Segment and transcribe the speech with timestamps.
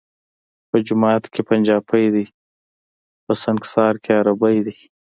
[0.69, 2.25] په جماعت کي پنجابی دی،
[3.25, 4.75] په سنګسار کي عربی دی